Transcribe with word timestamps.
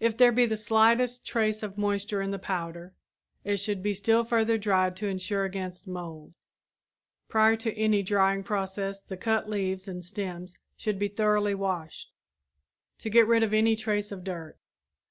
If 0.00 0.18
there 0.18 0.32
be 0.32 0.44
the 0.44 0.58
slightest 0.58 1.24
trace 1.24 1.62
of 1.62 1.78
moisture 1.78 2.20
in 2.20 2.30
the 2.30 2.38
powder, 2.38 2.92
it 3.42 3.56
should 3.56 3.82
be 3.82 3.94
still 3.94 4.22
further 4.22 4.58
dried 4.58 4.94
to 4.96 5.06
insure 5.06 5.46
against 5.46 5.88
mold. 5.88 6.34
Prior 7.28 7.56
to 7.56 7.72
any 7.72 8.02
drying 8.02 8.44
process 8.44 9.00
the 9.00 9.16
cut 9.16 9.48
leaves 9.48 9.88
and 9.88 10.04
stems 10.04 10.58
should 10.76 10.98
be 10.98 11.08
thoroughly 11.08 11.54
washed, 11.54 12.12
to 12.98 13.08
get 13.08 13.26
rid 13.26 13.42
of 13.42 13.54
any 13.54 13.76
trace 13.76 14.12
of 14.12 14.24
dirt. 14.24 14.58